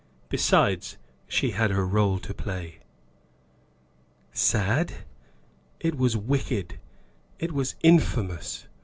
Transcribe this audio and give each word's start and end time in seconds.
Besides, 0.29 0.97
she 1.27 1.51
had 1.51 1.69
her 1.69 1.85
role 1.85 2.17
to 2.17 2.33
play. 2.33 2.79
"Sad? 4.33 5.05
It 5.79 5.93
was 5.95 6.17
wicked 6.17 6.79
it 7.37 7.51
was 7.51 7.75
infamous!" 7.83 8.65